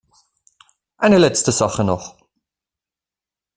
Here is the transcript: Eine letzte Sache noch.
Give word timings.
Eine 0.97 1.19
letzte 1.19 1.51
Sache 1.51 1.83
noch. 1.83 2.17